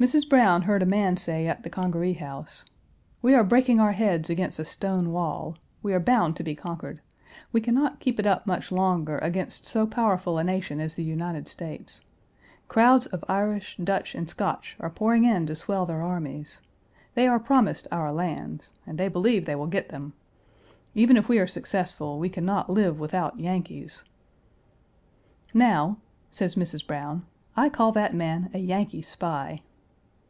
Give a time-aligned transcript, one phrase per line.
[0.00, 0.26] Mrs.
[0.26, 2.64] Browne heard a man say at the Congaree House,
[3.20, 5.58] "We are breaking our heads against a stone wall.
[5.82, 7.02] We are bound to be conquered.
[7.52, 11.04] We can not keep it up much longer against so powerful a nation as the
[11.04, 12.00] United States.
[12.66, 16.62] Crowds of Irish, Dutch, and Scotch are pouring in to swell their armies.
[17.12, 20.14] They are promised our lands, and they believe they will get them.
[20.94, 24.02] Even if we are successful we can not live without Yankees."
[25.52, 25.98] "Now,"
[26.30, 26.86] says Mrs.
[26.86, 29.60] Browne, "I call that man a Yankee spy."